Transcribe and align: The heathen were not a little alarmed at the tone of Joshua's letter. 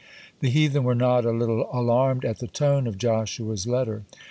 The 0.39 0.49
heathen 0.49 0.83
were 0.83 0.95
not 0.95 1.25
a 1.25 1.31
little 1.31 1.69
alarmed 1.71 2.25
at 2.25 2.39
the 2.39 2.47
tone 2.47 2.87
of 2.87 2.97
Joshua's 2.97 3.67
letter. 3.67 4.01